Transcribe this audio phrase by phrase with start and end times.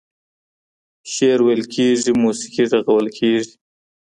[1.13, 3.53] شعر ويل کېږي، موسيقي غږول کېږي.